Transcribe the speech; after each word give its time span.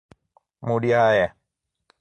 Muriaé 0.65 1.27